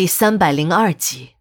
[0.00, 1.32] 第三百零二集，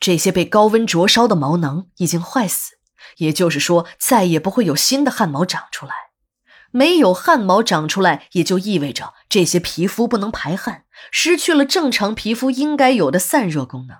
[0.00, 2.72] 这些被高温灼烧的毛囊已经坏死，
[3.18, 5.94] 也就是说，再也不会有新的汗毛长出来。
[6.72, 13.96] 没有汗毛长出来，也就意味着这些皮肤不能排汗，失去了正常皮肤应该有的散热功能。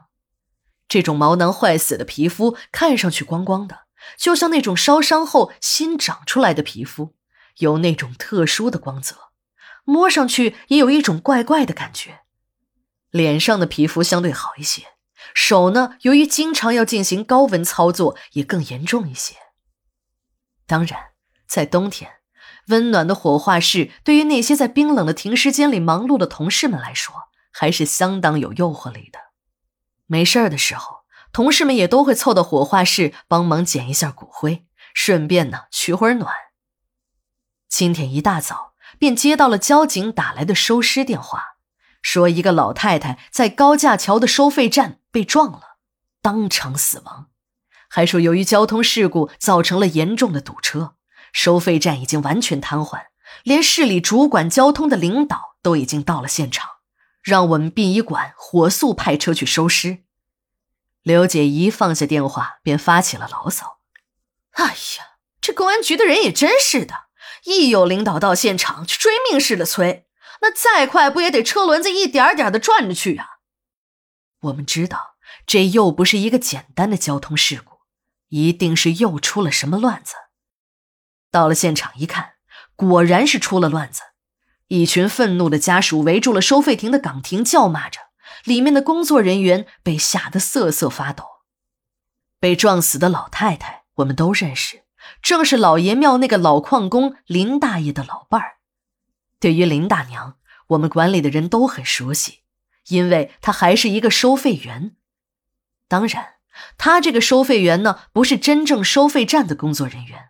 [0.88, 3.82] 这种毛囊坏死的皮肤看上去光光的，
[4.18, 7.14] 就像那种烧伤后新长出来的皮肤，
[7.58, 9.14] 有那种特殊的光泽，
[9.84, 12.19] 摸上去也有一种怪怪的感觉。
[13.10, 14.84] 脸上的皮肤相对好一些，
[15.34, 19.34] 手呢，由于经常要进行高温操作，也更严重一些。
[20.66, 21.10] 当然，
[21.46, 22.10] 在冬天，
[22.68, 27.14] 温暖的火化室对于那些在冰冷的停尸间里忙碌的同事们来说，
[27.50, 29.18] 还是相当有诱惑力的。
[30.06, 31.00] 没事儿的时候，
[31.32, 36.32] 同事们也都会凑到火化室帮忙捡一下骨灰，顺便呢取会儿暖。
[37.68, 41.56] 今天一大早便接到了交警打来的收尸电话。
[42.02, 45.76] 说一个老太太在高架桥的收费站被撞了，
[46.22, 47.28] 当场死亡。
[47.88, 50.94] 还说由于交通事故造成了严重的堵车，
[51.32, 53.06] 收费站已经完全瘫痪，
[53.42, 56.68] 连市里主管交通的领导都已经到了现场，
[57.22, 60.04] 让我们殡仪馆火速派车去收尸。
[61.02, 63.78] 刘姐一放下电话便发起了牢骚
[64.52, 67.06] ：“哎呀，这公安局的人也真是的，
[67.44, 70.06] 一有领导到现场就追命似的催。”
[70.40, 73.28] 那再快不也得车轮子一点点的转着去呀？
[74.40, 77.80] 我们知道这又不是一个简单的交通事故，
[78.28, 80.14] 一定是又出了什么乱子。
[81.30, 82.32] 到了现场一看，
[82.74, 84.02] 果然是出了乱子。
[84.68, 88.00] 一群愤怒的家属围住了收费亭的岗亭，叫骂着，
[88.44, 91.24] 里面的工作人员被吓得瑟瑟发抖。
[92.38, 94.84] 被撞死的老太太我们都认识，
[95.20, 98.59] 正是老爷庙那个老矿工林大爷的老伴儿。
[99.40, 100.36] 对于林大娘，
[100.68, 102.40] 我们管理的人都很熟悉，
[102.88, 104.94] 因为她还是一个收费员。
[105.88, 106.34] 当然，
[106.78, 110.28] 她这个收费员呢，不是真正收费站的工作人员，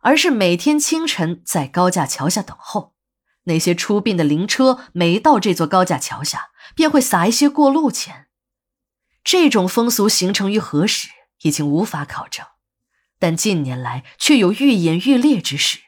[0.00, 2.94] 而是每天清晨在高架桥下等候。
[3.44, 8.28] 那些出殡的灵车每到这座高架桥下，便会撒一些过路钱。
[9.24, 11.08] 这种风俗形成于何时，
[11.42, 12.46] 已经无法考证，
[13.18, 15.80] 但近年来却有愈演愈烈之势。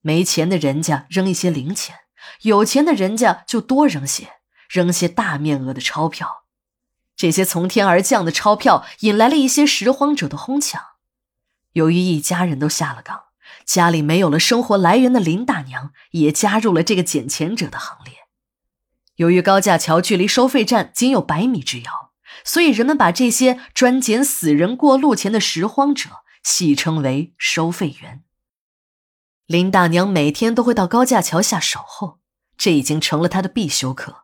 [0.00, 1.96] 没钱的人家扔一些零钱，
[2.42, 4.34] 有钱的人家就多扔些，
[4.68, 6.44] 扔些大面额的钞票。
[7.16, 10.82] 这些从天而降的钞票引来了一些拾荒者的哄抢。
[11.72, 13.24] 由于一家人都下了岗，
[13.66, 18.14] 家里没有了生活来源的林大娘也加入了这个捡钱者的行列。
[19.16, 22.12] 由于高架桥距离收费站仅有百米之遥，
[22.42, 26.08] 所以人们把这些专捡死人过路钱的拾荒者
[26.42, 28.24] 戏称为收费员。
[29.50, 32.20] 林大娘每天都会到高架桥下守候，
[32.56, 34.18] 这已经成了她的必修课。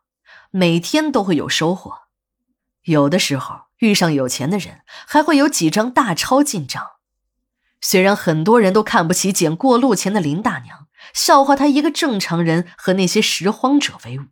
[0.53, 2.03] 每天都会有收获，
[2.85, 6.81] 有的时候遇上有钱的人，还会有几张大钞进账。
[7.81, 14.27] 虽然很多人都看不起捡过路钱的林大娘，笑话她一个正常人和那些拾荒者为伍，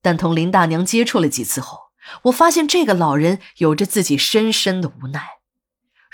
[0.00, 1.86] 但同林大娘接触了几次后，
[2.26, 5.28] 我发现这个老人有着自己深深的无奈。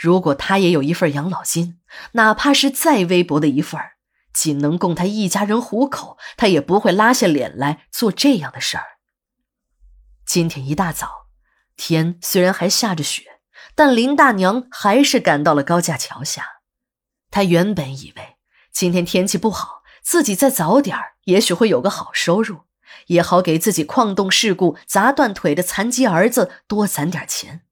[0.01, 1.79] 如果他也有一份养老金，
[2.13, 3.79] 哪怕是再微薄的一份
[4.33, 8.85] 仅能供他一家人糊口，他也不会拉下脸来做这样的事儿。
[10.25, 11.27] 今天一大早，
[11.77, 13.41] 天虽然还下着雪，
[13.75, 16.47] 但林大娘还是赶到了高架桥下。
[17.31, 18.37] 她原本以为
[18.73, 22.61] 今天天气不好，自己再早点，也许会有个好收入，
[23.09, 27.67] 也好给自己矿洞事故砸断腿的残疾儿子多攒点钱。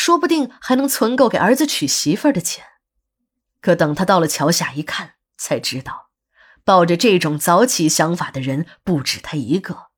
[0.00, 2.64] 说不定还能存够给儿子娶媳妇的钱，
[3.60, 6.10] 可等他到了桥下一看，才知道，
[6.64, 9.88] 抱着这种早起想法的人不止他一个。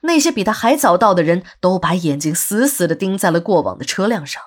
[0.00, 4.42] 那些比他还早到的人都把眼睛死死地盯在了过往的车辆上，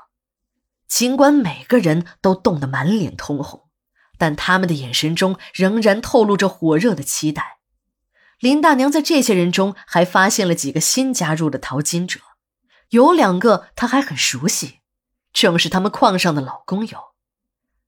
[0.88, 3.70] 尽管每个人都冻得满脸通红，
[4.18, 7.60] 但他们的眼神中仍然透露着火热的期待。
[8.40, 12.20] 林大娘在这些人中还发现了几个新加入的淘金者，
[12.90, 14.80] 有两个她还很熟悉。
[15.34, 17.14] 正是他们矿上的老工友，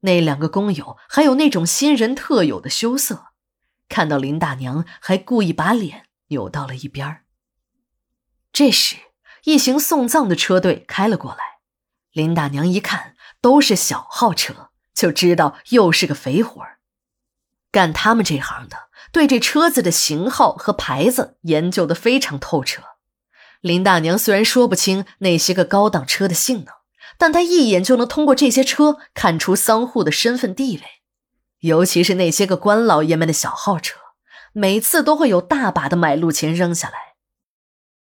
[0.02, 3.28] 那两个工友还有那种新人特有的羞涩，
[3.88, 7.22] 看到林大娘还故意把脸扭到了一边
[8.52, 8.96] 这时，
[9.44, 11.60] 一行送葬的车队开了过来，
[12.12, 16.80] 林大娘一看都是小号车，就知道又是个肥活儿。
[17.72, 22.82] 干他们这行的，对这车子的型号和牌子研究的非常透彻。
[23.62, 26.74] 林大娘虽然说不清那些个高档车的性能。
[27.18, 30.84] 但他一眼就能通过这些车看出桑户的身份地位，
[31.60, 34.00] 尤其是那些个官老爷们的小号车，
[34.54, 37.05] 每次都会有大把的买路钱扔下来。